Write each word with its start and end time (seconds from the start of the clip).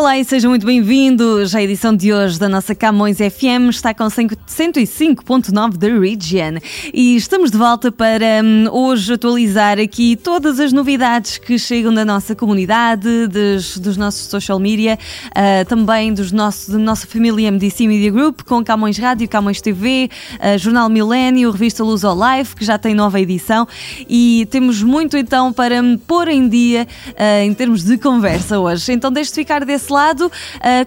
Olá 0.00 0.18
e 0.18 0.24
sejam 0.24 0.48
muito 0.48 0.64
bem-vindos. 0.64 1.54
A 1.54 1.62
edição 1.62 1.94
de 1.94 2.10
hoje 2.10 2.38
da 2.38 2.48
nossa 2.48 2.74
Camões 2.74 3.18
FM 3.18 3.68
está 3.68 3.92
com 3.92 4.04
105.9 4.04 5.76
da 5.76 5.88
Region 5.88 6.58
e 6.94 7.16
estamos 7.16 7.50
de 7.50 7.58
volta 7.58 7.92
para 7.92 8.40
hum, 8.42 8.64
hoje 8.72 9.12
atualizar 9.12 9.78
aqui 9.78 10.16
todas 10.16 10.58
as 10.58 10.72
novidades 10.72 11.36
que 11.36 11.58
chegam 11.58 11.92
da 11.92 12.02
nossa 12.02 12.34
comunidade, 12.34 13.26
dos, 13.26 13.76
dos 13.76 13.98
nossos 13.98 14.22
social 14.22 14.58
media, 14.58 14.98
uh, 15.32 15.68
também 15.68 16.14
dos 16.14 16.32
nosso, 16.32 16.72
da 16.72 16.78
nossa 16.78 17.06
família 17.06 17.52
MDC 17.52 17.86
Media 17.86 18.10
Group, 18.10 18.40
com 18.46 18.64
Camões 18.64 18.96
Rádio, 18.96 19.28
Camões 19.28 19.60
TV, 19.60 20.08
uh, 20.36 20.56
Jornal 20.56 20.88
Milênio, 20.88 21.50
Revista 21.50 21.84
Luz 21.84 22.04
ao 22.04 22.14
Live, 22.14 22.56
que 22.56 22.64
já 22.64 22.78
tem 22.78 22.94
nova 22.94 23.20
edição 23.20 23.68
e 24.08 24.48
temos 24.50 24.82
muito 24.82 25.18
então 25.18 25.52
para 25.52 25.82
hum, 25.82 25.98
pôr 25.98 26.26
em 26.28 26.48
dia 26.48 26.88
uh, 27.10 27.44
em 27.44 27.52
termos 27.52 27.84
de 27.84 27.98
conversa 27.98 28.58
hoje. 28.58 28.94
Então 28.94 29.12
deixe-te 29.12 29.34
ficar 29.34 29.62
desse 29.62 29.89
desse 29.90 29.92
lado. 29.92 30.26
Uh, 30.26 30.30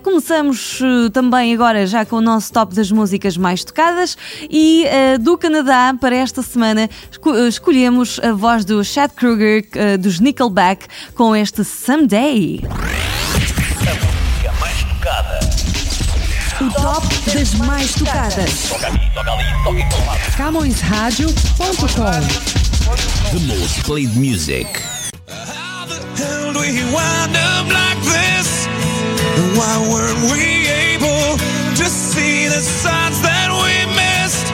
começamos 0.02 0.80
uh, 0.80 1.09
também 1.12 1.53
agora 1.53 1.85
já 1.85 2.05
com 2.05 2.16
o 2.16 2.21
nosso 2.21 2.52
top 2.52 2.73
das 2.73 2.89
músicas 2.89 3.38
mais 3.38 3.63
tocadas 3.63 4.17
e 4.49 4.85
uh, 4.85 5.20
do 5.20 5.38
Canadá 5.38 5.93
para 5.99 6.16
esta 6.16 6.41
semana 6.41 6.89
esco 7.12 7.35
escolhemos 7.35 8.20
a 8.23 8.32
voz 8.32 8.65
do 8.65 8.84
Chad 8.84 9.12
Kruger 9.12 9.63
dos 9.99 10.20
Nickelback 10.20 10.87
com 11.15 11.35
este 11.35 11.63
Someday. 11.63 12.62
A 14.48 14.51
mais 14.60 14.84
tocada. 14.84 15.40
O 16.62 16.70
top 16.71 17.07
das 17.34 17.54
mais 17.55 17.93
tocadas. 17.93 18.70
Toca 18.70 18.85
ali, 18.88 18.99
toca 19.13 19.32
ali, 19.32 19.43
toca 19.63 19.79
em 19.79 19.90
todo 19.90 20.05
lado. 20.05 20.20
CamõesRádio.com 20.38 22.54
The 23.32 23.40
most 23.48 23.84
played 23.84 24.15
music. 24.15 24.67
How 25.27 25.85
the 25.88 25.99
hell 26.17 26.54
do 26.54 26.60
we 26.60 26.84
wind 26.93 27.35
up 27.35 27.67
like 27.67 27.99
this? 28.04 28.67
And 29.35 29.57
why 29.57 29.73
weren't 29.89 30.21
we 30.31 30.70
able 30.93 31.37
to 31.79 31.85
see 31.85 32.48
the 32.48 32.62
signs 32.62 33.20
that 33.21 33.49
we 33.49 33.73
missed? 33.98 34.48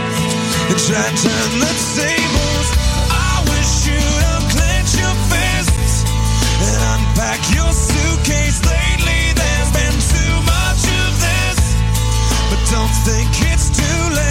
And 0.72 0.80
try 0.80 1.03
to 1.03 1.16
turn 1.19 1.52
the 1.59 1.73
tables. 1.99 2.67
I 3.11 3.44
wish 3.52 3.91
you'd 3.91 4.23
unclench 4.39 4.95
your 4.95 5.16
fists 5.27 6.07
and 6.63 6.80
unpack 6.95 7.44
your 7.52 7.72
suitcase. 7.75 8.63
Lately, 8.63 9.35
there's 9.35 9.72
been 9.75 9.97
too 10.16 10.35
much 10.47 10.83
of 10.88 11.11
this, 11.27 11.59
but 12.47 12.61
don't 12.72 12.95
think 13.03 13.27
it's 13.52 13.67
too 13.75 14.16
late. 14.16 14.28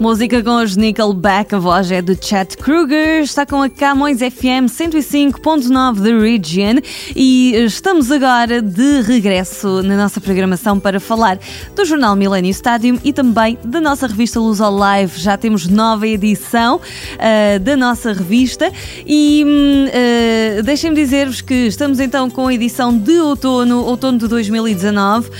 Música 0.00 0.44
com 0.44 0.62
os 0.62 0.76
Nickelback, 0.76 1.56
a 1.56 1.58
voz 1.58 1.90
é 1.90 2.00
do 2.00 2.16
Chat 2.24 2.56
Kruger, 2.56 3.20
está 3.20 3.44
com 3.44 3.60
a 3.60 3.68
Camões 3.68 4.18
FM 4.18 4.70
105.9 4.70 6.00
da 6.00 6.22
Region. 6.22 6.80
E 7.16 7.56
estamos 7.56 8.12
agora 8.12 8.62
de 8.62 9.00
regresso 9.00 9.82
na 9.82 9.96
nossa 9.96 10.20
programação 10.20 10.78
para 10.78 11.00
falar 11.00 11.40
do 11.74 11.84
jornal 11.84 12.14
Millennium 12.14 12.52
Stadium 12.52 13.00
e 13.02 13.12
também 13.12 13.58
da 13.64 13.80
nossa 13.80 14.06
revista 14.06 14.38
Luz 14.38 14.60
ao 14.60 14.72
Live. 14.72 15.18
Já 15.18 15.36
temos 15.36 15.66
nova 15.66 16.06
edição 16.06 16.76
uh, 16.76 17.58
da 17.58 17.76
nossa 17.76 18.12
revista. 18.12 18.70
E 19.04 19.44
uh, 19.44 20.62
deixem-me 20.62 20.94
dizer-vos 20.94 21.40
que 21.40 21.66
estamos 21.66 21.98
então 21.98 22.30
com 22.30 22.46
a 22.46 22.54
edição 22.54 22.96
de 22.96 23.18
outono, 23.18 23.84
outono 23.84 24.16
de 24.16 24.28
2019 24.28 25.28
uh, 25.28 25.32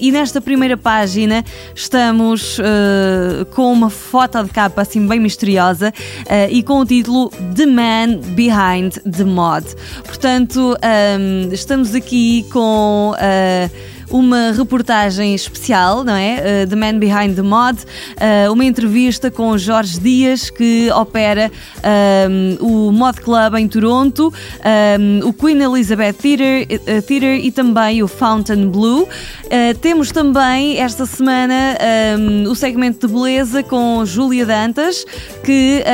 e 0.00 0.10
nesta 0.10 0.40
primeira 0.40 0.78
página 0.78 1.44
estamos 1.74 2.58
com 3.50 3.72
uma 3.72 3.90
foto 3.90 4.42
de 4.42 4.50
capa 4.50 4.82
assim 4.82 5.06
bem 5.06 5.20
misteriosa 5.20 5.92
uh, 6.20 6.50
e 6.50 6.62
com 6.62 6.80
o 6.80 6.86
título 6.86 7.30
The 7.54 7.66
Man 7.66 8.18
Behind 8.34 8.96
the 9.10 9.24
Mod. 9.24 9.66
Portanto, 10.04 10.76
um, 11.18 11.52
estamos 11.52 11.94
aqui 11.94 12.46
com. 12.50 13.12
Uh, 13.14 13.99
uma 14.10 14.52
reportagem 14.52 15.34
especial, 15.34 16.04
não 16.04 16.14
é? 16.14 16.64
Uh, 16.64 16.68
the 16.68 16.76
Man 16.76 16.98
Behind 16.98 17.34
the 17.34 17.42
Mod, 17.42 17.78
uh, 17.80 18.52
uma 18.52 18.64
entrevista 18.64 19.30
com 19.30 19.56
Jorge 19.56 19.98
Dias, 20.00 20.50
que 20.50 20.90
opera 20.92 21.50
um, 22.28 22.88
o 22.88 22.92
Mod 22.92 23.20
Club 23.20 23.54
em 23.54 23.68
Toronto, 23.68 24.32
um, 25.00 25.28
o 25.28 25.32
Queen 25.32 25.62
Elizabeth 25.62 26.14
Theatre, 26.14 26.66
Theatre 27.06 27.40
e 27.46 27.52
também 27.52 28.02
o 28.02 28.08
Fountain 28.08 28.68
Blue. 28.68 29.06
temos 29.80 30.10
também 30.10 30.78
esta 30.78 31.06
semana 31.06 31.76
um, 32.18 32.50
o 32.50 32.54
segmento 32.54 33.06
de 33.06 33.12
beleza 33.12 33.62
com 33.62 34.04
Júlia 34.04 34.44
Dantas, 34.46 35.04
que 35.44 35.84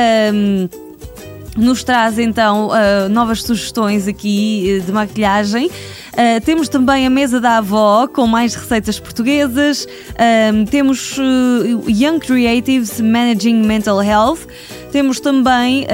nos 1.57 1.83
traz 1.83 2.19
então 2.19 2.67
uh, 2.67 3.09
novas 3.09 3.41
sugestões 3.41 4.07
aqui 4.07 4.81
de 4.85 4.91
maquilhagem. 4.91 5.69
Uh, 6.17 6.41
temos 6.43 6.67
também 6.67 7.05
a 7.05 7.11
mesa 7.11 7.39
da 7.39 7.57
avó 7.57 8.07
com 8.07 8.25
mais 8.25 8.55
receitas 8.55 8.99
portuguesas. 8.99 9.85
Uh, 9.85 10.65
temos 10.67 11.15
uh, 11.19 11.87
Young 11.87 12.17
Creatives 12.19 12.99
Managing 12.99 13.61
Mental 13.61 14.01
Health. 14.01 14.47
Temos 14.91 15.19
também 15.19 15.85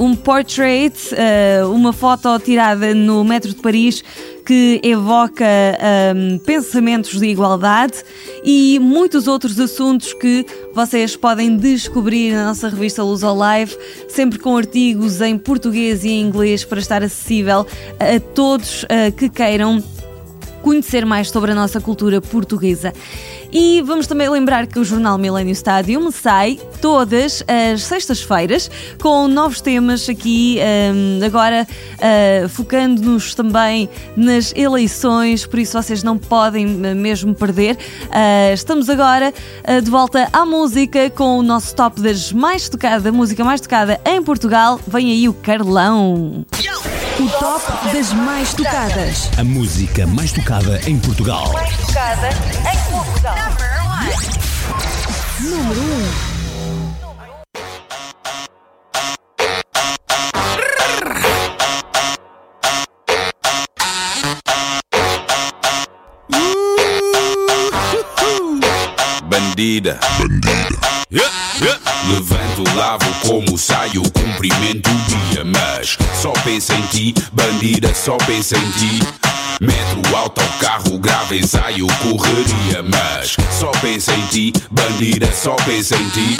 um, 0.00 0.04
um 0.04 0.16
portrait, 0.16 0.94
uma 1.72 1.92
foto 1.92 2.36
tirada 2.40 2.94
no 2.94 3.22
metro 3.22 3.50
de 3.50 3.56
Paris 3.56 4.02
que 4.44 4.80
evoca 4.82 5.44
um, 6.14 6.38
pensamentos 6.38 7.18
de 7.18 7.26
igualdade 7.26 8.04
e 8.44 8.78
muitos 8.78 9.26
outros 9.26 9.58
assuntos 9.58 10.12
que 10.12 10.44
vocês 10.74 11.16
podem 11.16 11.56
descobrir 11.56 12.32
na 12.32 12.46
nossa 12.46 12.68
revista 12.68 13.02
Luz 13.02 13.22
ao 13.22 13.36
Live, 13.36 13.76
sempre 14.08 14.38
com 14.38 14.56
artigos 14.56 15.20
em 15.20 15.38
português 15.38 16.04
e 16.04 16.10
em 16.10 16.22
inglês 16.22 16.64
para 16.64 16.80
estar 16.80 17.02
acessível 17.02 17.66
a 17.98 18.20
todos 18.34 18.82
uh, 18.84 19.12
que 19.16 19.28
queiram 19.28 19.82
conhecer 20.62 21.04
mais 21.04 21.28
sobre 21.28 21.52
a 21.52 21.54
nossa 21.54 21.80
cultura 21.80 22.20
portuguesa. 22.20 22.92
E 23.52 23.82
vamos 23.82 24.06
também 24.06 24.28
lembrar 24.30 24.66
que 24.66 24.78
o 24.78 24.84
jornal 24.84 25.18
Millennium 25.18 25.52
Stadium 25.52 26.10
sai 26.10 26.58
todas 26.80 27.44
as 27.46 27.82
sextas-feiras 27.82 28.70
com 29.00 29.28
novos 29.28 29.60
temas 29.60 30.08
aqui, 30.08 30.58
um, 30.94 31.24
agora 31.24 31.66
uh, 31.66 32.48
focando-nos 32.48 33.34
também 33.34 33.90
nas 34.16 34.54
eleições, 34.56 35.44
por 35.44 35.58
isso 35.58 35.80
vocês 35.80 36.02
não 36.02 36.16
podem 36.16 36.66
mesmo 36.66 37.34
perder. 37.34 37.76
Uh, 38.06 38.54
estamos 38.54 38.88
agora 38.88 39.34
uh, 39.68 39.82
de 39.82 39.90
volta 39.90 40.28
à 40.32 40.46
música 40.46 41.10
com 41.10 41.38
o 41.38 41.42
nosso 41.42 41.74
top 41.74 42.00
das 42.00 42.32
mais 42.32 42.70
tocada, 42.70 43.10
a 43.10 43.12
música 43.12 43.44
mais 43.44 43.60
tocada 43.60 44.00
em 44.06 44.22
Portugal. 44.22 44.80
Vem 44.86 45.10
aí 45.10 45.28
o 45.28 45.34
Carlão. 45.34 46.46
O 47.20 47.28
top 47.38 47.62
das 47.92 48.12
mais 48.12 48.54
tocadas. 48.54 49.28
A 49.38 49.44
música 49.44 50.06
mais 50.06 50.32
tocada 50.32 50.80
em 50.86 50.98
Portugal. 50.98 51.52
Mais 51.52 51.76
tocada 51.76 52.28
em 52.30 52.78
Portugal. 52.90 53.36
Número 55.40 55.80
1. 55.80 56.32
Bandida. 69.28 69.98
Bandida. 70.18 70.81
Levanto, 71.12 72.64
lavo, 72.74 73.04
como 73.20 73.58
saio, 73.58 74.02
cumprimento 74.12 74.88
o 74.88 75.30
dia. 75.30 75.44
Mas 75.44 75.98
só 76.20 76.32
pensa 76.42 76.74
em 76.74 76.82
ti, 76.86 77.14
bandida, 77.32 77.94
só 77.94 78.16
pensa 78.16 78.56
em 78.56 78.70
ti. 78.72 79.00
Metro, 79.60 80.16
autocarro, 80.16 80.98
grave 80.98 81.38
ensaio, 81.38 81.86
correria. 82.00 82.82
Mas 82.82 83.36
só 83.58 83.70
pensa 83.82 84.14
em 84.14 84.26
ti, 84.28 84.52
bandida, 84.70 85.30
só 85.34 85.54
pensa 85.66 85.96
em 85.96 86.08
ti. 86.08 86.38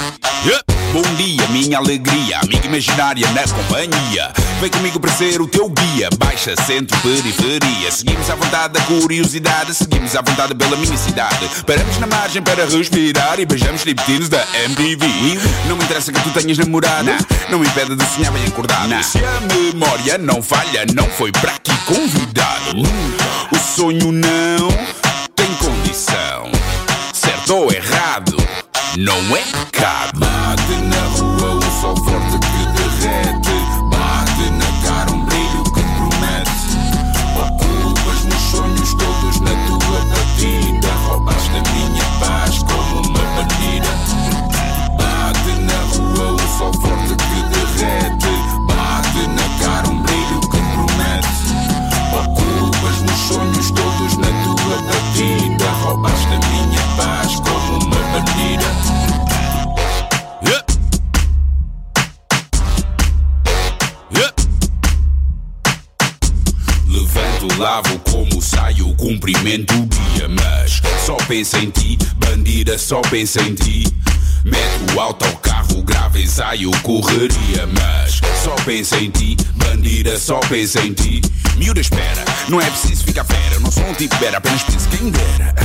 Bom 0.93 1.01
dia, 1.15 1.47
minha 1.47 1.79
alegria, 1.79 2.37
amiga 2.37 2.67
imaginária 2.67 3.27
na 3.31 3.41
companhia. 3.41 4.31
Vem 4.61 4.69
comigo 4.69 4.99
para 4.99 5.11
ser 5.11 5.41
o 5.41 5.47
teu 5.47 5.67
guia. 5.67 6.07
Baixa, 6.19 6.53
centro, 6.67 6.95
periferia. 6.99 7.89
Seguimos 7.89 8.29
à 8.29 8.35
vontade 8.35 8.73
da 8.75 8.81
curiosidade, 8.81 9.73
seguimos 9.73 10.15
à 10.15 10.21
vontade 10.21 10.53
pela 10.53 10.77
minha 10.77 10.95
cidade. 10.95 11.49
Paramos 11.65 11.97
na 11.97 12.05
margem 12.05 12.43
para 12.43 12.67
respirar 12.67 13.39
e 13.39 13.45
beijamos 13.47 13.81
striptease 13.81 14.29
da 14.29 14.45
MTV. 14.65 15.07
Não 15.67 15.77
me 15.77 15.83
interessa 15.83 16.11
que 16.11 16.21
tu 16.21 16.29
tenhas 16.29 16.59
namorada, 16.59 17.17
não 17.49 17.57
me 17.57 17.65
impede 17.65 17.95
de 17.95 18.05
sonhar 18.05 18.31
bem 18.31 18.45
acordado. 18.45 19.03
Se 19.03 19.17
a 19.17 19.41
memória 19.51 20.19
não 20.19 20.43
falha, 20.43 20.85
não 20.93 21.09
foi 21.09 21.31
para 21.31 21.53
aqui 21.53 21.75
convidado. 21.87 22.83
O 23.51 23.57
sonho 23.57 24.11
não 24.11 24.69
tem 25.35 25.51
condição, 25.55 26.51
certo 27.11 27.55
ou 27.55 27.71
errado, 27.73 28.37
não 28.95 29.35
é 29.35 29.41
pecado. 29.41 30.42
Sol 31.83 31.97
forte 31.97 32.39
que 32.39 32.65
derrete, 32.77 33.57
bate 33.91 34.49
na 34.51 34.87
cara 34.87 35.11
um 35.11 35.19
brilho 35.25 35.63
que 35.65 35.81
promete. 35.97 36.79
Ocupas 37.35 38.23
meus 38.23 38.41
sonhos 38.41 38.93
todos 38.93 39.41
na 39.41 39.51
tua 39.67 39.99
batida, 40.05 40.87
roubaste 41.05 41.51
a 41.51 41.61
minha 41.73 42.05
paz 42.21 42.63
como 42.63 43.01
uma 43.01 43.23
bandida. 43.35 43.91
Bate 44.97 45.53
na 45.59 45.79
rua 45.91 46.27
o 46.31 46.57
sol 46.57 46.71
forte 46.71 47.15
que 47.17 47.39
derrete, 47.51 48.33
bate 48.65 49.27
na 49.27 49.65
cara 49.65 49.89
um 49.89 50.01
brilho 50.03 50.39
que 50.39 50.61
promete. 50.71 51.51
Ocupas 52.13 52.97
meus 53.01 53.19
sonhos 53.27 53.71
todos 53.71 54.17
na 54.19 54.31
tua 54.45 54.77
batida, 54.83 55.69
roubaste 55.83 56.27
a 56.27 56.39
minha 56.47 56.81
paz 56.95 57.22
cumprimento 69.23 69.73
o 69.75 69.85
dia. 69.85 70.27
Mas 70.27 70.81
só 71.05 71.15
pensa 71.27 71.57
em 71.57 71.69
ti, 71.69 71.97
bandida, 72.17 72.77
só 72.77 72.99
pensa 73.01 73.41
em 73.41 73.55
ti. 73.55 73.87
Meto 74.43 74.95
o 74.95 74.99
autocarro, 74.99 75.81
grave 75.81 76.23
ensaio, 76.23 76.69
correria. 76.81 77.65
Mas 77.67 78.19
só 78.43 78.53
pensa 78.65 78.97
em 78.97 79.09
ti, 79.09 79.37
bandida, 79.55 80.19
só 80.19 80.39
pensa 80.41 80.81
em 80.81 80.91
ti. 80.91 81.21
Miúda, 81.55 81.79
espera, 81.79 82.25
não 82.49 82.59
é 82.59 82.69
preciso 82.69 83.05
ficar 83.05 83.23
fera. 83.23 83.59
Não 83.61 83.71
sou 83.71 83.85
um 83.85 83.93
tipo 83.93 84.15
bera, 84.17 84.39
apenas 84.39 84.63
penso 84.63 84.89
quem 84.89 85.09
dera. 85.09 85.55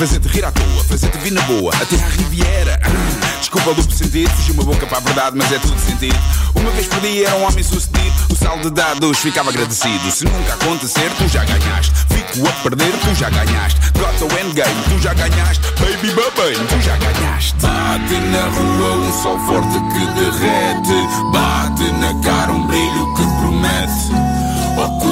Fazer-te 0.00 0.28
rir 0.28 0.46
à 0.46 0.50
toa, 0.50 0.84
fazer-te 0.88 1.18
vir 1.18 1.30
na 1.30 1.42
boa, 1.42 1.70
até 1.74 1.94
à 1.96 2.08
Riviera. 2.08 2.80
Desculpa 3.38 3.68
o 3.68 3.74
duplo 3.74 3.94
sentido, 3.94 4.30
fugiu 4.30 4.54
uma 4.54 4.64
boca 4.64 4.86
para 4.86 4.96
a 4.96 5.00
verdade, 5.02 5.36
mas 5.36 5.52
é 5.52 5.58
tudo 5.58 5.78
sentido. 5.78 6.18
Uma 6.54 6.70
vez 6.70 6.86
perdi, 6.86 7.22
era 7.22 7.36
um 7.36 7.46
homem 7.46 7.62
sucedido. 7.62 8.14
O 8.30 8.34
saldo 8.34 8.70
de 8.70 8.76
dados 8.76 9.18
ficava 9.18 9.50
agradecido. 9.50 10.10
Se 10.10 10.24
nunca 10.24 10.54
acontecer, 10.54 11.10
tu 11.18 11.28
já 11.28 11.44
ganhaste. 11.44 11.92
Fico 12.08 12.48
a 12.48 12.52
perder, 12.62 12.92
tu 13.04 13.14
já 13.14 13.28
ganhaste. 13.28 13.78
Got 13.92 14.22
o 14.22 14.38
endgame, 14.40 14.82
tu 14.88 14.98
já 15.02 15.12
ganhaste. 15.12 15.60
Baby 15.78 16.14
babay, 16.14 16.54
tu 16.54 16.80
já 16.80 16.96
ganhaste. 16.96 17.54
Bate 17.60 18.20
na 18.32 18.44
rua 18.56 19.06
um 19.06 19.22
sol 19.22 19.38
forte 19.40 19.78
que 19.92 20.06
derrete. 20.18 21.08
Bate 21.30 21.92
na 21.98 22.18
cara 22.22 22.50
um 22.50 22.66
brilho 22.66 23.14
que 23.16 23.22
promete. 23.38 24.40
Ocupas 24.78 25.09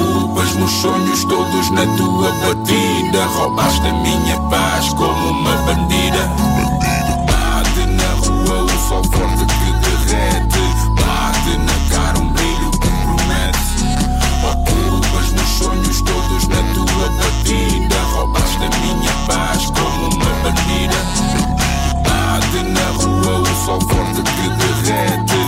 meus 0.69 0.81
sonhos 0.81 1.23
todos 1.25 1.71
na 1.71 1.85
tua 1.97 2.31
batida. 2.31 3.25
Roubaste 3.25 3.87
a 3.87 3.93
minha 3.93 4.39
paz 4.49 4.89
como 4.93 5.29
uma 5.29 5.55
bandida. 5.63 6.29
Bate 7.27 7.85
na 7.87 8.13
rua 8.21 8.63
o 8.63 8.69
sol 8.87 9.03
forte 9.05 9.45
que 9.45 9.71
derrete. 9.73 10.59
Bate 10.95 11.57
na 11.57 11.95
cara 11.95 12.19
um 12.19 12.29
brilho 12.29 12.71
que 12.71 12.89
promete. 13.03 13.97
Ocupas 14.43 15.31
meus 15.33 15.49
sonhos 15.49 16.01
todos 16.01 16.47
na 16.47 16.61
tua 16.73 17.09
batida. 17.17 17.95
Roubaste 18.13 18.63
a 18.63 18.69
minha 18.79 19.13
paz 19.27 19.71
como 19.71 20.09
uma 20.15 20.31
bandida. 20.43 20.99
Bate 22.03 22.63
na 22.69 22.87
rua 22.91 23.41
o 23.41 23.65
sol 23.65 23.81
forte 23.81 24.21
que 24.21 24.49
derrete. 24.49 25.38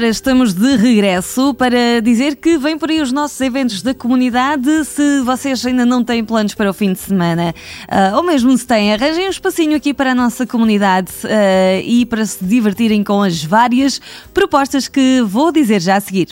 Agora 0.00 0.08
estamos 0.08 0.54
de 0.54 0.76
regresso 0.76 1.52
para 1.52 2.00
dizer 2.02 2.36
que 2.36 2.56
vem 2.56 2.78
por 2.78 2.88
aí 2.88 3.02
os 3.02 3.12
nossos 3.12 3.38
eventos 3.38 3.82
da 3.82 3.92
comunidade. 3.92 4.82
Se 4.86 5.20
vocês 5.20 5.66
ainda 5.66 5.84
não 5.84 6.02
têm 6.02 6.24
planos 6.24 6.54
para 6.54 6.70
o 6.70 6.72
fim 6.72 6.94
de 6.94 6.98
semana, 6.98 7.54
ah, 7.86 8.12
ou 8.16 8.22
mesmo 8.22 8.56
se 8.56 8.66
têm, 8.66 8.94
arranjem 8.94 9.26
um 9.26 9.30
espacinho 9.30 9.76
aqui 9.76 9.92
para 9.92 10.12
a 10.12 10.14
nossa 10.14 10.46
comunidade 10.46 11.12
ah, 11.24 11.82
e 11.84 12.06
para 12.06 12.24
se 12.24 12.42
divertirem 12.42 13.04
com 13.04 13.20
as 13.20 13.44
várias 13.44 14.00
propostas 14.32 14.88
que 14.88 15.20
vou 15.20 15.52
dizer 15.52 15.82
já 15.82 15.96
a 15.96 16.00
seguir. 16.00 16.28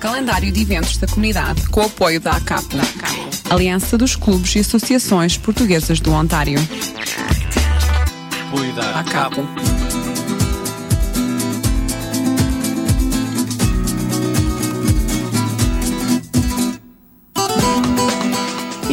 Calendário 0.00 0.50
de 0.50 0.62
eventos 0.62 0.96
da 0.96 1.06
comunidade 1.06 1.68
com 1.68 1.82
o 1.82 1.84
apoio 1.84 2.18
da 2.18 2.30
ACAP, 2.32 2.76
Aliança 3.50 3.98
dos 3.98 4.16
Clubes 4.16 4.56
e 4.56 4.60
Associações 4.60 5.36
Portuguesas 5.36 6.00
do 6.00 6.12
Ontário. 6.12 6.58
ACAP. 8.94 9.75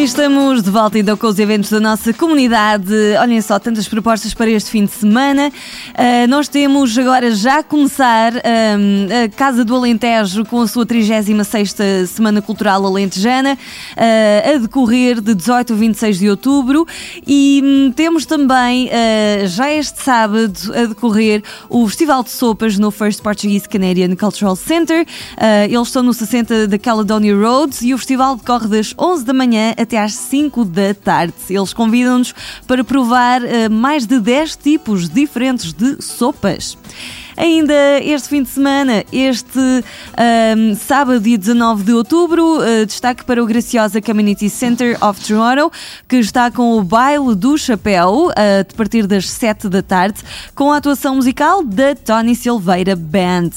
Estamos 0.03 0.61
de 0.61 0.69
volta 0.69 0.99
então 0.99 1.15
com 1.15 1.27
os 1.27 1.39
eventos 1.39 1.69
da 1.69 1.79
nossa 1.79 2.11
comunidade. 2.11 2.93
Olhem 3.21 3.41
só, 3.41 3.57
tantas 3.57 3.87
propostas 3.87 4.33
para 4.33 4.49
este 4.49 4.69
fim 4.69 4.83
de 4.83 4.91
semana. 4.91 5.49
Uh, 5.91 6.27
nós 6.27 6.49
temos 6.49 6.97
agora 6.97 7.33
já 7.33 7.59
a 7.59 7.63
começar 7.63 8.33
um, 8.33 9.07
a 9.23 9.29
Casa 9.29 9.63
do 9.63 9.73
Alentejo 9.73 10.43
com 10.43 10.59
a 10.59 10.67
sua 10.67 10.85
36 10.85 11.73
Semana 12.09 12.41
Cultural 12.41 12.85
Alentejana, 12.85 13.53
uh, 13.53 14.55
a 14.55 14.57
decorrer 14.57 15.21
de 15.21 15.33
18 15.33 15.71
a 15.71 15.75
26 15.77 16.19
de 16.19 16.29
outubro. 16.29 16.85
E 17.25 17.61
um, 17.63 17.91
temos 17.93 18.25
também, 18.25 18.87
uh, 18.87 19.47
já 19.47 19.71
este 19.71 20.03
sábado, 20.03 20.53
a 20.75 20.85
decorrer 20.85 21.41
o 21.69 21.87
Festival 21.87 22.23
de 22.23 22.31
Sopas 22.31 22.77
no 22.77 22.91
First 22.91 23.21
Portuguese 23.21 23.69
Canadian 23.69 24.13
Cultural 24.17 24.57
Center. 24.57 25.05
eles 25.69 25.87
estão 25.87 26.03
no 26.03 26.13
60 26.13 26.67
da 26.67 26.77
Caledonia 26.77 27.35
Road 27.35 27.73
e 27.81 27.93
o 27.93 27.97
festival 27.97 28.35
decorre 28.35 28.67
das 28.67 28.93
11 28.99 29.23
da 29.23 29.33
manhã 29.33 29.73
até 29.77 29.92
às 29.95 30.13
5 30.13 30.65
da 30.65 30.93
tarde. 30.93 31.33
Eles 31.49 31.73
convidam-nos 31.73 32.33
para 32.67 32.83
provar 32.83 33.41
uh, 33.41 33.71
mais 33.71 34.05
de 34.05 34.19
10 34.19 34.55
tipos 34.55 35.09
diferentes 35.09 35.73
de 35.73 36.01
sopas. 36.01 36.77
Ainda 37.35 37.99
este 38.03 38.29
fim 38.29 38.43
de 38.43 38.49
semana, 38.49 39.03
este 39.11 39.59
um, 39.59 40.75
sábado, 40.75 41.19
dia 41.19 41.37
19 41.37 41.83
de 41.83 41.93
outubro, 41.93 42.59
uh, 42.59 42.85
destaque 42.85 43.23
para 43.25 43.41
o 43.43 43.45
Graciosa 43.45 44.01
Community 44.01 44.49
Center 44.49 44.97
of 45.03 45.19
Toronto, 45.25 45.71
que 46.07 46.17
está 46.17 46.51
com 46.51 46.77
o 46.77 46.83
baile 46.83 47.35
do 47.35 47.57
chapéu, 47.57 48.27
uh, 48.27 48.31
a 48.61 48.77
partir 48.77 49.07
das 49.07 49.27
7 49.29 49.67
da 49.67 49.81
tarde, 49.81 50.19
com 50.53 50.71
a 50.71 50.77
atuação 50.77 51.15
musical 51.15 51.63
da 51.63 51.95
Tony 51.95 52.35
Silveira 52.35 52.95
Band. 52.95 53.49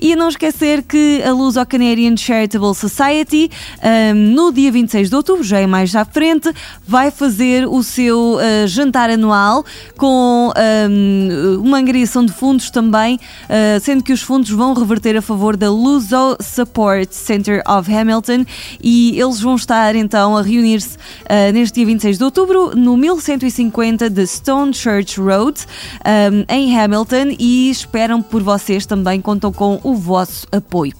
E 0.00 0.14
não 0.14 0.28
esquecer 0.28 0.82
que 0.82 1.20
a 1.24 1.32
Luso 1.32 1.64
Canadian 1.66 2.16
Charitable 2.16 2.72
Society, 2.74 3.50
um, 3.82 4.14
no 4.14 4.52
dia 4.52 4.70
26 4.70 5.10
de 5.10 5.16
outubro, 5.16 5.42
já 5.42 5.58
é 5.58 5.66
mais 5.66 5.94
à 5.96 6.04
frente, 6.04 6.52
vai 6.86 7.10
fazer 7.10 7.66
o 7.66 7.82
seu 7.82 8.36
uh, 8.36 8.66
jantar 8.68 9.10
anual 9.10 9.64
com 9.96 10.52
um, 10.88 11.60
uma 11.60 11.78
angariação 11.78 12.24
de 12.24 12.32
fundos 12.32 12.70
também, 12.70 13.16
uh, 13.16 13.80
sendo 13.80 14.04
que 14.04 14.12
os 14.12 14.22
fundos 14.22 14.50
vão 14.50 14.72
reverter 14.72 15.16
a 15.16 15.22
favor 15.22 15.56
da 15.56 15.68
Luso 15.68 16.36
Support 16.40 17.10
Center 17.10 17.60
of 17.68 17.92
Hamilton 17.92 18.44
e 18.80 19.20
eles 19.20 19.40
vão 19.40 19.56
estar 19.56 19.96
então 19.96 20.36
a 20.36 20.42
reunir-se 20.42 20.96
uh, 20.96 21.52
neste 21.52 21.74
dia 21.74 21.86
26 21.86 22.18
de 22.18 22.24
outubro 22.24 22.76
no 22.76 22.96
1150 22.96 24.08
de 24.08 24.26
Stone 24.26 24.72
Church 24.72 25.20
Road, 25.20 25.60
um, 26.04 26.54
em 26.54 26.78
Hamilton, 26.78 27.34
e 27.36 27.68
esperam 27.68 28.22
por 28.22 28.44
vocês 28.44 28.86
também, 28.86 29.20
contam 29.20 29.52
com 29.52 29.80
o 29.88 29.94
vosso 29.94 30.46
apoio. 30.52 30.92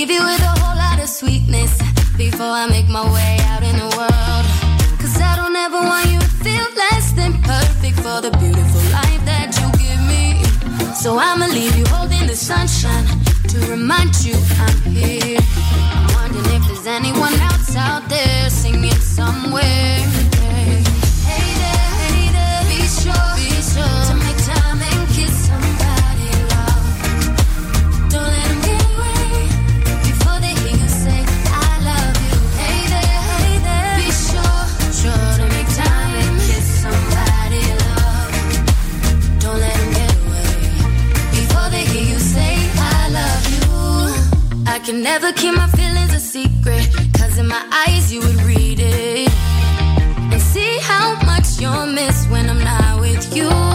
Leave 0.07 0.19
you 0.19 0.25
with 0.25 0.41
a 0.41 0.59
whole 0.59 0.77
lot 0.77 1.00
of 1.01 1.09
sweetness 1.09 1.81
before 2.15 2.45
I 2.45 2.67
make 2.67 2.88
my 2.88 3.03
way 3.12 3.38
out 3.50 3.63
in 3.63 3.75
the 3.75 3.89
world. 3.97 4.45
Cause 5.00 5.19
I 5.19 5.35
don't 5.35 5.55
ever 5.55 5.79
want 5.79 6.05
you 6.12 6.19
to 6.19 6.29
feel 6.45 6.67
less 6.75 7.12
than 7.13 7.33
perfect 7.41 7.97
for 7.97 8.21
the 8.21 8.29
beautiful 8.38 8.81
life 8.91 9.21
that 9.25 9.50
you 9.57 9.67
give 9.81 10.01
me. 10.05 10.43
So 10.93 11.17
I'ma 11.17 11.47
leave 11.47 11.75
you 11.75 11.85
holding 11.88 12.27
the 12.27 12.35
sunshine 12.35 13.07
to 13.50 13.57
remind 13.71 14.13
you 14.24 14.35
I'm 14.62 14.77
here. 14.93 15.39
I'm 15.65 16.13
wondering 16.13 16.62
if 16.62 16.67
there's 16.67 16.88
anyone 16.88 17.33
else 17.50 17.75
out 17.75 18.07
there 18.07 18.50
singing 18.50 19.01
somewhere. 19.01 20.25
Can 44.86 45.01
never 45.01 45.34
keep 45.34 45.56
my 45.56 45.68
feelings 45.70 46.13
a 46.13 46.20
secret, 46.20 46.88
cause 47.18 47.39
in 47.39 47.48
my 47.48 47.63
eyes 47.88 48.13
you 48.13 48.20
would 48.20 48.39
read 48.44 48.80
it. 48.80 49.30
And 50.32 50.39
see 50.39 50.77
how 50.82 51.15
much 51.25 51.60
you'll 51.60 51.88
miss 51.88 52.27
when 52.27 52.48
I'm 52.48 52.63
not 52.63 53.01
with 53.01 53.36
you. 53.36 53.75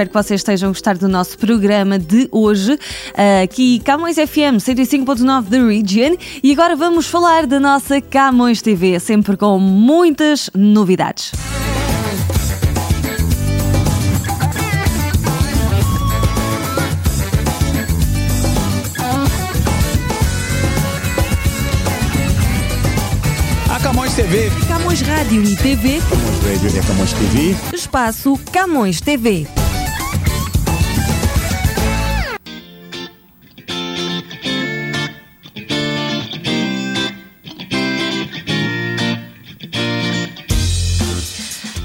Espero 0.00 0.08
que 0.08 0.14
vocês 0.14 0.40
estejam 0.40 0.70
a 0.70 0.72
gostar 0.72 0.96
do 0.96 1.08
nosso 1.08 1.36
programa 1.36 1.98
de 1.98 2.26
hoje, 2.32 2.78
ah, 3.14 3.42
aqui 3.42 3.80
Camões 3.80 4.16
FM 4.16 4.56
105.9 4.56 5.42
da 5.50 5.58
Region. 5.58 6.16
E 6.42 6.52
agora 6.52 6.74
vamos 6.74 7.06
falar 7.06 7.46
da 7.46 7.60
nossa 7.60 8.00
Camões 8.00 8.62
TV, 8.62 8.98
sempre 8.98 9.36
com 9.36 9.58
muitas 9.58 10.48
novidades. 10.54 11.32
A 23.68 23.80
Camões 23.80 24.14
TV. 24.14 24.50
Camões 24.66 25.02
Rádio 25.02 25.44
e 25.44 25.56
TV, 25.56 25.98
Radio 25.98 26.78
é 26.78 26.82
Camões 26.86 27.12
TV. 27.12 27.56
espaço 27.74 28.40
Camões 28.50 29.02
TV. 29.02 29.59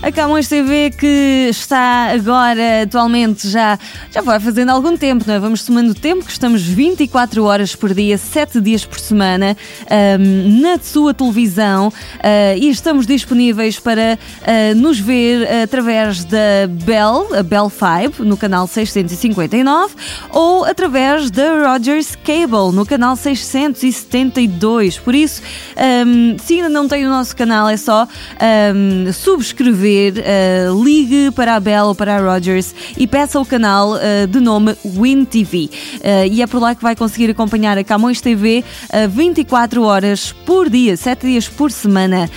A 0.06 0.12
Camões 0.12 0.48
TV 0.48 0.91
que 0.91 1.48
está 1.50 2.12
agora, 2.13 2.84
atualmente, 2.84 3.50
já, 3.50 3.80
já 4.12 4.22
vai 4.22 4.39
fazendo 4.39 4.70
algum 4.70 4.96
tempo, 4.96 5.24
não 5.26 5.34
é? 5.34 5.39
Vamos 5.39 5.63
somando 5.63 5.96
tempo, 5.96 6.24
que 6.24 6.32
estamos 6.32 6.62
24 6.62 7.44
horas 7.44 7.76
por 7.76 7.91
dia, 7.91 8.15
7 8.15 8.62
dias 8.62 8.86
por 8.86 9.00
semana, 9.00 9.58
ahm, 9.89 10.62
na 10.62 10.78
sua 10.78 11.12
televisão 11.12 11.91
ah, 12.20 12.56
e 12.56 12.70
estamos 12.70 13.08
disponíveis 13.08 13.80
para 13.80 14.20
ah, 14.44 14.76
nos 14.76 15.00
ver 15.00 15.52
através 15.63 16.24
da 16.24 16.68
Bell, 16.70 17.39
a 17.39 17.41
Bell 17.41 17.72
5, 17.72 18.24
no 18.24 18.38
canal 18.38 18.68
659, 18.68 19.96
ou 20.30 20.65
através 20.65 21.32
da 21.32 21.74
Rogers 21.74 22.15
Cable, 22.15 22.76
no 22.76 22.86
canal 22.86 23.15
672. 23.15 25.00
Por 25.00 25.15
isso, 25.15 25.41
ahm, 25.76 26.38
se 26.38 26.58
ainda 26.58 26.70
não 26.70 26.88
tem 26.88 27.08
o 27.08 27.10
nosso 27.10 27.36
canal, 27.36 27.68
é 27.68 27.76
só 27.76 28.08
ahm, 28.39 29.12
subscrever, 29.12 29.94
ah, 30.17 30.84
ligue 30.84 31.31
para 31.31 31.55
a 31.55 31.60
Bell 31.60 31.86
ou 31.86 31.95
para 31.95 32.17
a 32.17 32.19
Rogers 32.19 32.73
e 32.97 33.08
peça 33.08 33.39
o 33.39 33.45
canal 33.45 33.95
ah, 33.95 34.25
de 34.27 34.39
nome 34.39 34.75
Win 34.84 35.25
TV. 35.25 35.69
Ah, 36.03 36.25
e 36.25 36.41
é 36.41 36.47
por 36.47 36.62
lá 36.62 36.75
que 36.75 36.84
vai 36.84 36.95
conseguir 36.95 37.29
acompanhar 37.31 37.77
a 37.77 37.84
Camões 37.84 38.21
TV 38.21 38.63
ah, 38.91 39.08
24 39.08 39.81
horas 39.84 40.31
por 40.45 40.69
dia, 40.69 40.95
7 40.97 41.25
dias 41.25 41.47
por 41.47 41.71
semana. 41.71 42.29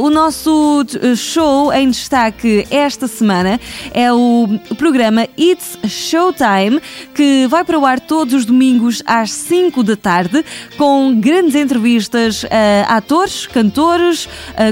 O 0.00 0.10
nosso 0.10 0.84
eh, 1.02 1.14
show 1.14 1.72
em 1.72 1.90
destaque 1.90 2.66
esta 2.70 3.06
semana 3.06 3.60
é 3.92 4.12
o 4.12 4.48
programa 4.76 5.26
It's 5.38 5.78
Showtime, 5.84 6.80
que 7.14 7.46
vai 7.48 7.64
para 7.64 7.78
o 7.78 7.84
ar 7.84 8.00
todos 8.00 8.34
os 8.34 8.44
domingos 8.44 9.02
às 9.06 9.30
5 9.32 9.82
da 9.82 9.96
tarde, 9.96 10.44
com 10.76 11.18
grandes 11.20 11.54
entrevistas 11.54 12.44
a 12.86 12.96
atores, 12.96 13.46
cantores, 13.46 14.28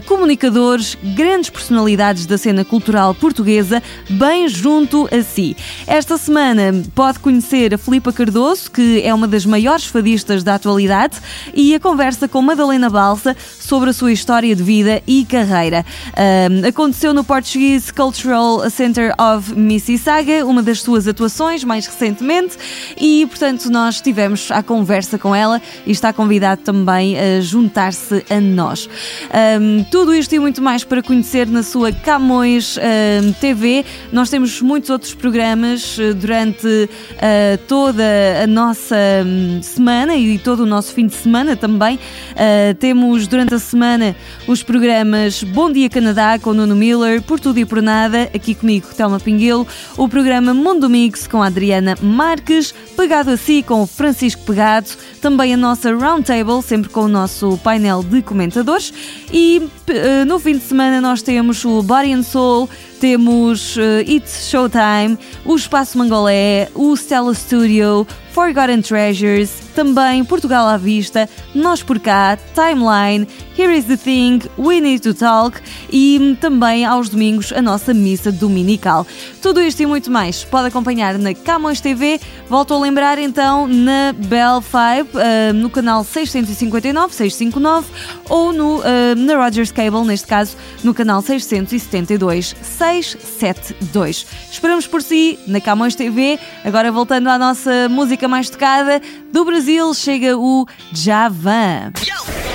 comunicadores, 0.07 0.97
grandes 1.15 1.51
personalidades 1.51 2.24
da 2.27 2.39
cena 2.39 2.65
cultural 2.65 3.15
portuguesa, 3.15 3.83
bem 4.09 4.49
junto 4.49 5.09
a 5.13 5.23
si. 5.23 5.57
Esta 5.87 6.17
semana 6.17 6.83
pode 6.95 7.19
conhecer 7.19 7.75
a 7.75 7.79
Filipa 7.79 8.13
Cardoso, 8.13 8.71
que 8.71 9.03
é 9.03 9.13
uma 9.13 9.27
das 9.27 9.45
maiores 9.47 9.87
fadistas 9.87 10.43
da 10.43 10.55
atualidade, 10.55 11.19
e 11.53 11.75
a 11.75 11.81
conversa 11.81 12.29
com 12.29 12.43
Madalena 12.43 12.91
Balsa 12.91 13.37
sobre 13.59 13.91
a 13.91 13.93
sua 13.93 14.13
história 14.13 14.55
de 14.55 14.63
vida 14.63 15.03
e 15.07 15.25
carreira. 15.25 15.85
Ahm, 16.17 16.67
aconteceu 16.67 17.15
no 17.15 17.25
Portuguese 17.25 17.93
Cultural 17.93 18.71
Center 18.71 19.15
of 19.21 19.55
Mississauga, 19.55 20.45
uma 20.47 20.63
das 20.63 20.83
suas 20.83 21.07
atuações 21.09 21.65
mais 21.65 21.87
recentemente, 21.87 22.57
e 22.99 23.27
portanto 23.27 23.71
nós 23.71 24.01
tivemos 24.01 24.51
a 24.51 24.63
conversa 24.63 25.19
com 25.19 25.35
ela 25.35 25.61
e 25.87 25.93
está 25.93 26.13
convidado 26.13 26.63
também 26.63 27.19
a 27.19 27.41
juntar-se 27.41 28.25
a 28.31 28.41
nós. 28.41 28.89
Ahm, 29.33 29.85
tudo 29.91 30.15
isto 30.15 30.35
e 30.35 30.39
muito 30.39 30.63
mais 30.63 30.85
para 30.85 31.03
conhecer 31.03 31.47
na 31.49 31.63
sua 31.63 31.93
Camões 32.15 32.79
ahm, 32.79 33.33
TV. 33.41 33.85
Nós 34.13 34.31
temos 34.31 34.63
muitos 34.63 34.89
outros 34.89 35.13
programas 35.13 35.99
eh, 35.99 36.13
durante 36.13 36.89
ah, 37.19 37.59
toda 37.67 38.05
a 38.41 38.47
nossa 38.47 38.95
hum, 39.27 39.61
semana 39.61 40.15
e 40.15 40.39
todo 40.39 40.61
o 40.61 40.67
nosso 40.67 40.95
fim 40.95 41.09
de 41.09 41.15
semana 41.17 41.57
também. 41.57 41.99
Ah, 42.37 42.73
temos 42.79 43.27
durante 43.27 43.55
a 43.55 43.59
semana 43.59 44.15
os 44.47 44.63
programas 44.63 45.43
Bom 45.43 45.73
Dia 45.73 45.91
Canadá 45.91 46.39
com 46.39 46.53
Nuno 46.53 46.77
Miller, 46.77 47.21
Por 47.21 47.41
Tudo 47.41 47.59
e 47.59 47.65
Por 47.65 47.83
Nada, 47.83 48.31
aqui 48.33 48.55
comigo, 48.55 48.87
Telma 48.97 49.19
Pinguelo, 49.19 49.67
o 49.97 50.09
programa 50.09 50.55
Mundo 50.55 50.89
Mix 50.89 51.27
com 51.27 51.43
a 51.43 51.47
Adriana 51.47 51.97
Marques, 52.01 52.73
Pegado 52.97 53.33
a 53.33 53.37
Si 53.37 53.61
com 53.61 53.83
o 53.83 53.89
Francisco 53.89 54.43
Pegado, 54.43 54.89
também 55.21 55.53
a 55.53 55.57
nossa 55.57 55.93
Roundtable, 55.93 56.63
sempre 56.63 56.91
com 56.91 57.07
o 57.07 57.09
nosso 57.09 57.59
painel 57.59 58.05
de 58.05 58.23
comentadores, 58.23 58.95
e 59.33 59.69
eh, 59.89 60.25
no 60.25 60.39
fim 60.39 60.53
de 60.53 60.63
semana 60.63 61.01
nós 61.01 61.21
temos 61.21 61.65
o 61.65 61.83
Body 61.83 62.04
and 62.13 62.25
Soul, 62.25 62.69
temos 63.05 63.77
eh, 63.77 64.03
It's 64.09 64.49
Showtime, 64.49 65.19
o 65.45 65.55
Espaço 65.55 65.99
Mangolé, 65.99 66.71
o 66.75 66.95
Stella 66.97 67.35
Studio, 67.35 68.07
Forgotten 68.35 68.81
Treasures, 68.81 69.51
também 69.77 70.25
Portugal 70.25 70.67
à 70.67 70.77
Vista, 70.77 71.29
Nós 71.55 71.83
por 71.83 72.01
Cá, 72.01 72.37
Timeline, 72.53 73.29
Here 73.57 73.73
is 73.73 73.85
the 73.85 73.97
Thing, 73.97 74.41
We 74.59 74.81
Need 74.81 75.03
to 75.03 75.15
Talk 75.15 75.61
e 75.89 76.37
também 76.41 76.85
aos 76.85 77.09
domingos 77.09 77.53
a 77.53 77.63
nossa 77.63 77.95
missa 77.95 78.33
dominical. 78.33 79.07
Tudo 79.41 79.63
isto 79.63 79.81
e 79.81 79.87
muito 79.87 80.11
mais 80.11 80.43
pode 80.43 80.67
acompanhar 80.67 81.17
na 81.17 81.33
Camões 81.33 81.81
TV. 81.81 82.21
Volto 82.49 82.75
a 82.75 82.79
lembrar 82.81 83.17
então 83.17 83.69
na 83.69 84.13
Bell 84.13 84.61
5, 84.61 85.17
ah, 85.17 85.53
no 85.53 85.71
canal 85.71 86.03
659, 86.03 87.15
659 87.15 87.87
ou 88.29 88.53
no, 88.53 88.83
ah, 88.83 89.15
na 89.15 89.37
Rogers 89.37 89.71
Cable, 89.71 90.05
neste 90.05 90.27
caso 90.27 90.57
no 90.83 90.93
canal 90.93 91.23
672, 91.23 92.57
672. 93.03 94.27
Esperamos 94.51 94.87
por 94.87 95.03
si 95.03 95.39
na 95.47 95.61
Camões 95.61 95.95
TV. 95.95 96.39
Agora 96.65 96.93
voltando 96.93 97.29
à 97.29 97.39
nossa 97.39 97.89
música 97.89 98.29
mais 98.29 98.49
tocada 98.49 99.01
do 99.33 99.45
Brasil, 99.45 99.93
chega 99.95 100.37
o 100.37 100.67
Javan. 100.93 101.93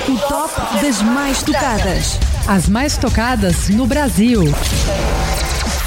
O 0.08 0.18
top 0.28 0.82
das 0.82 1.02
mais 1.02 1.42
tocadas. 1.42 2.18
As 2.48 2.68
mais 2.68 2.96
tocadas 2.96 3.68
no 3.68 3.86
Brasil. 3.86 4.42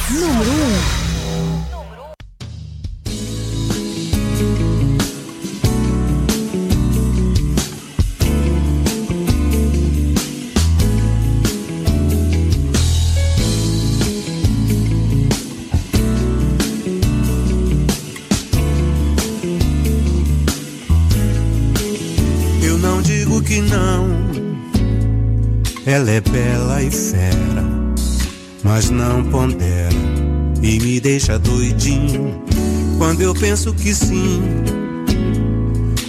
Número 0.09 0.51
1. 0.99 1.02
Ela 26.03 26.11
é 26.11 26.19
bela 26.19 26.83
e 26.83 26.91
fera, 26.91 27.63
mas 28.61 28.89
não 28.89 29.23
pondera 29.23 29.95
e 30.61 30.77
me 30.81 30.99
deixa 30.99 31.39
doidinho. 31.39 32.43
Quando 32.97 33.21
eu 33.21 33.33
penso 33.33 33.73
que 33.73 33.95
sim, 33.95 34.43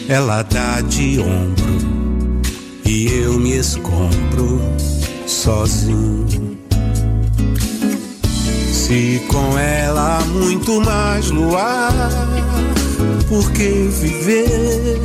ela 0.09 0.43
dá 0.43 0.81
de 0.81 1.21
ombro 1.21 2.43
e 2.85 3.07
eu 3.07 3.39
me 3.39 3.57
escombro 3.57 4.61
sozinho. 5.29 6.59
Se 8.73 9.23
com 9.29 9.57
ela 9.57 10.19
há 10.19 10.25
muito 10.25 10.81
mais 10.81 11.31
luar, 11.31 11.93
por 13.29 13.49
que 13.53 13.89
viver 13.93 14.99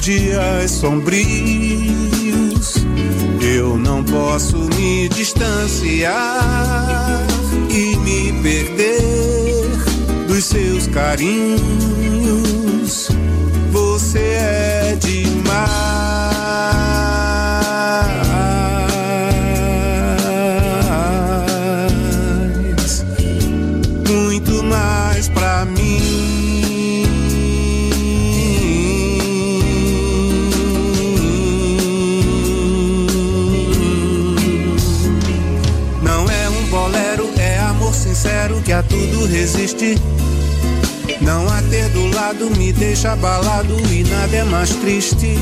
dias 0.00 0.70
sombrios? 0.70 1.93
Eu 3.64 3.78
não 3.78 4.04
posso 4.04 4.58
me 4.76 5.08
distanciar 5.08 6.12
e 7.70 7.96
me 7.96 8.30
perder 8.42 9.64
seus 10.42 10.86
carinhos. 10.88 11.58
Você 13.70 14.18
é 14.18 14.98
demais, 15.00 15.24
resiste. 39.26 39.96
Não 41.20 41.48
a 41.48 41.62
ter 41.62 41.88
do 41.90 42.06
lado 42.14 42.50
me 42.56 42.72
deixa 42.72 43.12
abalado 43.12 43.76
e 43.90 44.04
nada 44.04 44.36
é 44.36 44.44
mais 44.44 44.70
triste. 44.70 45.38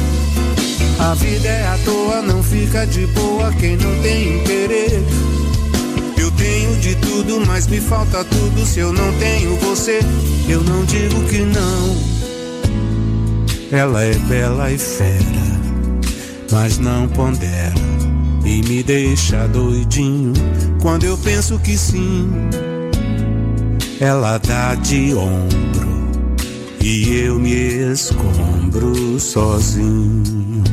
A 0.99 1.15
vida 1.15 1.49
é 1.49 1.67
à 1.67 1.79
toa, 1.85 2.23
não 2.23 2.43
fica 2.43 2.87
de 2.87 3.07
boa 3.09 3.53
quem 3.53 3.77
não 3.77 4.03
tem 4.03 4.43
querer. 4.45 5.03
Eu 6.17 6.31
tenho 6.33 6.77
de 6.79 6.95
tudo, 6.97 7.45
mas 7.47 7.67
me 7.67 7.81
falta 7.81 8.25
tudo. 8.25 8.65
Se 8.65 8.81
eu 8.81 8.93
não 8.93 9.13
tenho 9.19 9.57
você, 9.57 10.01
eu 10.49 10.63
não 10.63 10.85
digo 10.85 11.21
que 11.25 11.41
não. 11.41 11.97
Ela 13.73 14.05
é 14.05 14.15
bela 14.15 14.71
e 14.71 14.79
fera, 14.79 15.21
mas 16.51 16.79
não 16.79 17.09
pondera. 17.09 17.75
E 18.45 18.63
me 18.63 18.83
deixa 18.83 19.47
doidinho 19.49 20.33
quando 20.81 21.05
eu 21.05 21.17
penso 21.19 21.59
que 21.59 21.77
sim. 21.77 22.31
Ela 24.03 24.37
dá 24.39 24.75
de 24.75 25.15
ombro 25.15 25.89
e 26.81 27.19
eu 27.21 27.39
me 27.39 27.93
escombro 27.93 29.21
sozinho. 29.21 30.65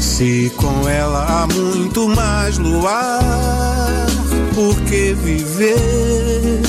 Se 0.00 0.50
com 0.56 0.88
ela 0.88 1.44
há 1.44 1.46
muito 1.46 2.08
mais 2.08 2.58
luar, 2.58 4.04
por 4.52 4.74
que 4.80 5.12
viver 5.12 6.60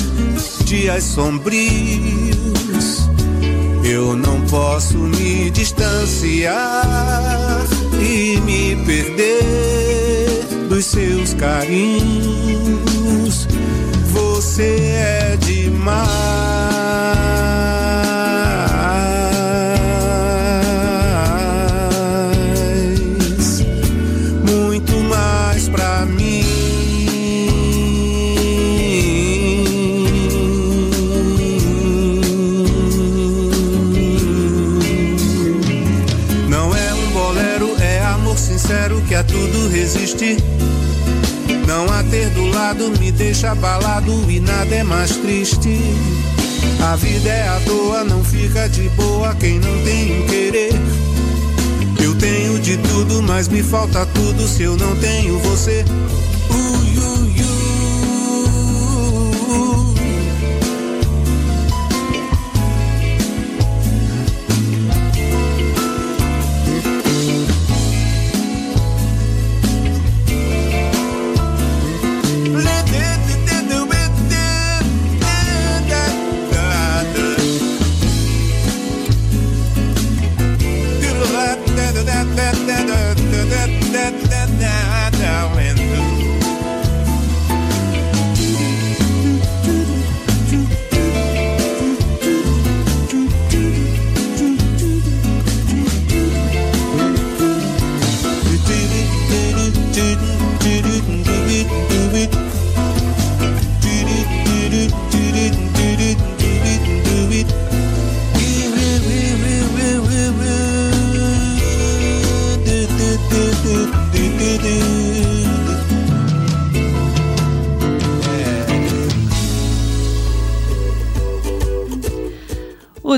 dias 0.66 1.04
sombrios? 1.04 1.50
Eu 3.84 4.16
não 4.16 4.40
posso 4.42 5.00
me 5.00 5.50
distanciar 5.50 6.56
e 8.00 8.40
me 8.42 8.76
perder 8.86 10.46
dos 10.70 10.86
seus 10.86 11.34
carinhos. 11.34 12.60
Você 14.60 14.66
é 14.66 15.38
demais, 15.38 16.04
muito 24.46 24.92
mais 25.04 25.70
pra 25.70 26.06
mim. 26.08 26.44
Não 36.50 36.76
é 36.76 36.94
um 36.94 37.12
bolero, 37.14 37.78
é 37.80 38.02
amor 38.02 38.38
sincero 38.38 39.02
que 39.08 39.16
a 39.16 39.24
tudo 39.24 39.70
resiste. 39.70 40.36
Não 41.66 41.86
a 41.86 42.04
ter 42.04 42.30
do 42.32 42.49
lado 42.70 42.92
me 43.00 43.12
deixa 43.12 43.52
abalado 43.52 44.30
e 44.30 44.40
nada 44.40 44.76
é 44.76 44.84
mais 44.84 45.16
triste. 45.18 45.80
A 46.84 46.96
vida 46.96 47.28
é 47.28 47.48
à 47.48 47.60
toa, 47.62 48.04
não 48.04 48.24
fica 48.24 48.70
de 48.70 48.88
boa 48.90 49.34
quem 49.34 49.60
não 49.60 49.84
tem 49.84 50.22
um 50.22 50.28
querer. 50.28 50.74
Eu 52.00 52.14
tenho 52.16 52.60
de 52.60 52.78
tudo, 52.78 53.24
mas 53.24 53.48
me 53.48 53.64
falta 53.64 54.06
tudo 54.14 54.48
se 54.48 54.62
eu 54.62 54.78
não 54.78 54.96
tenho 54.98 55.40
você. 55.40 55.84
Ui, 56.52 56.89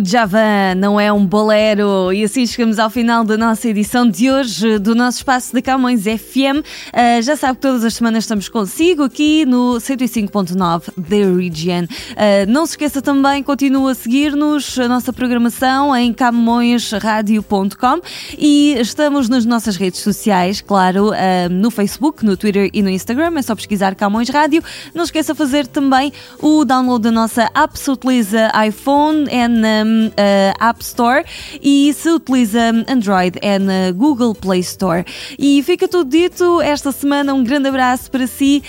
Javan 0.03 0.75
não 0.77 0.99
é 0.99 1.11
um 1.11 1.25
bolero 1.25 2.11
e 2.11 2.23
assim 2.23 2.45
chegamos 2.45 2.79
ao 2.79 2.89
final 2.89 3.23
da 3.23 3.37
nossa 3.37 3.67
edição 3.67 4.09
de 4.09 4.31
hoje 4.31 4.79
do 4.79 4.95
nosso 4.95 5.17
espaço 5.17 5.53
de 5.53 5.61
Camões 5.61 6.03
FM. 6.03 6.65
Ah, 6.93 7.21
já 7.21 7.35
sabe 7.35 7.55
que 7.55 7.61
todas 7.61 7.83
as 7.83 7.93
semanas 7.93 8.23
estamos 8.23 8.49
consigo 8.49 9.03
aqui 9.03 9.45
no 9.45 9.75
105.9 9.75 10.91
The 11.07 11.23
Region. 11.35 11.85
Ah, 12.15 12.45
não 12.47 12.65
se 12.65 12.73
esqueça 12.73 13.01
também, 13.01 13.43
continua 13.43 13.91
a 13.91 13.95
seguir-nos 13.95 14.79
a 14.79 14.87
nossa 14.87 15.13
programação 15.13 15.95
em 15.95 16.11
camõesradio.com 16.13 18.01
e 18.37 18.75
estamos 18.79 19.29
nas 19.29 19.45
nossas 19.45 19.75
redes 19.75 19.99
sociais, 19.99 20.61
claro, 20.61 21.11
ah, 21.11 21.49
no 21.49 21.69
Facebook, 21.69 22.25
no 22.25 22.35
Twitter 22.35 22.69
e 22.73 22.81
no 22.81 22.89
Instagram. 22.89 23.33
É 23.37 23.41
só 23.41 23.55
pesquisar 23.55 23.95
Camões 23.95 24.29
Rádio. 24.29 24.63
Não 24.93 25.03
esqueça 25.03 25.33
de 25.33 25.37
fazer 25.37 25.67
também 25.67 26.11
o 26.39 26.65
download 26.65 27.03
da 27.03 27.11
nossa 27.11 27.49
app 27.53 27.77
se 27.77 27.89
utiliza 27.89 28.51
iPhone, 28.67 29.27
é 29.29 29.47
na 29.47 29.90
ah, 30.17 30.69
App 30.69 30.81
Store 30.83 31.25
e 31.61 31.93
se 31.93 32.09
utiliza 32.09 32.59
Android 32.87 33.37
é 33.41 33.59
na 33.59 33.91
Google 33.91 34.33
Play 34.35 34.59
Store. 34.59 35.05
E 35.37 35.61
fica 35.63 35.87
tudo 35.87 36.09
dito 36.09 36.61
esta 36.61 36.91
semana. 36.91 37.33
Um 37.33 37.43
grande 37.43 37.67
abraço 37.67 38.09
para 38.09 38.27
si. 38.27 38.63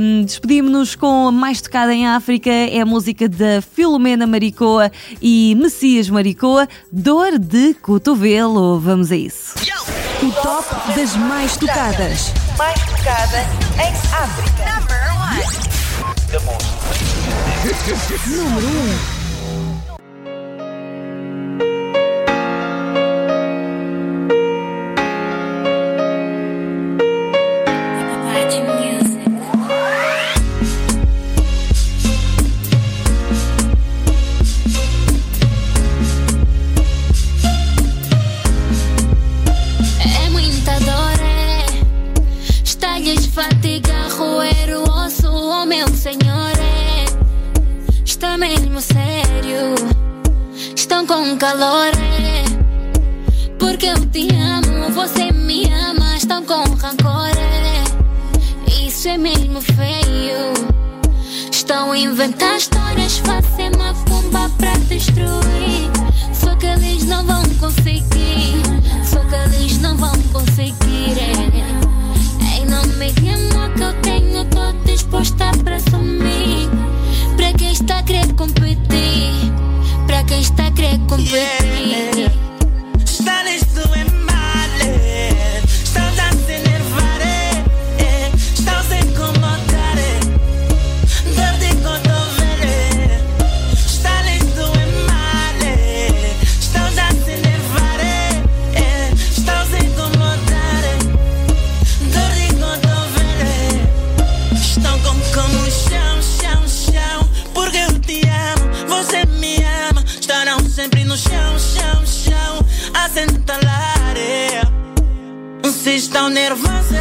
Um, 0.00 0.24
Despedimos-nos 0.24 0.94
com 0.94 1.28
a 1.28 1.32
mais 1.32 1.60
tocada 1.60 1.92
em 1.92 2.06
África. 2.06 2.50
É 2.50 2.80
a 2.80 2.86
música 2.86 3.28
da 3.28 3.62
Filomena 3.62 4.26
Maricoa 4.26 4.90
e 5.20 5.54
Messias 5.58 6.08
Maricoa, 6.08 6.68
Dor 6.90 7.38
de 7.38 7.74
Cotovelo. 7.74 8.78
Vamos 8.80 9.10
a 9.10 9.16
isso. 9.16 9.54
O 10.22 10.30
top 10.30 10.92
das 10.94 11.16
mais 11.16 11.56
tocadas. 11.56 12.32
Mais 12.56 12.78
tocada 12.80 13.38
em 13.78 13.92
África. 14.14 14.62
Número 18.26 18.66
1. 19.18 19.21
Yeah. 81.18 81.61
nervosa. 116.32 116.96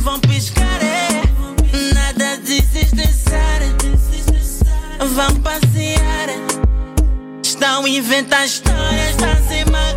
Vão 0.00 0.18
piscar, 0.20 0.80
é. 0.82 1.94
Nada 1.94 2.36
de 2.38 2.60
se 2.60 2.80
estressar. 2.80 3.60
Vão 5.14 5.36
passear. 5.40 6.28
É. 6.28 6.38
Estão 7.42 7.86
inventar 7.86 8.44
histórias, 8.44 9.14
fazem 9.18 9.64
mal. 9.66 9.93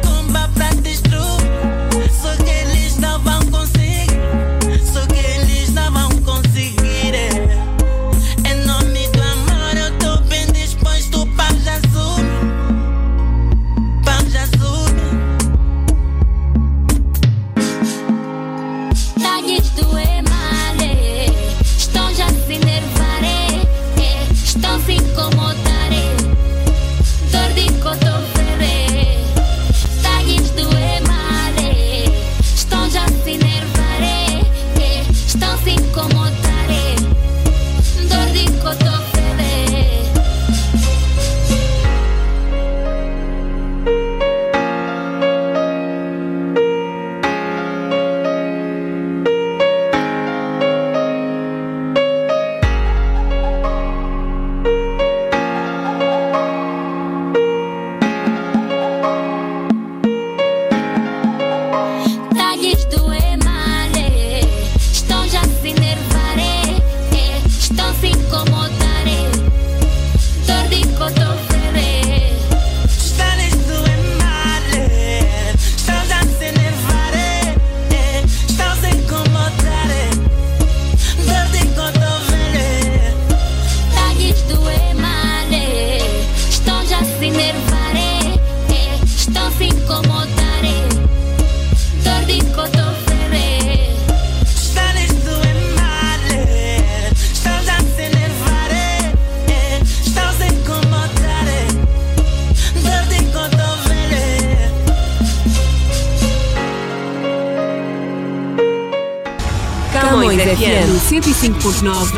96.9 111.53 112.13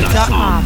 The 0.00 0.63